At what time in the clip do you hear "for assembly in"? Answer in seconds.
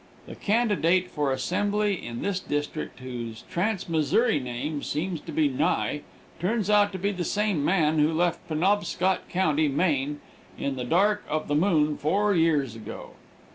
1.11-2.23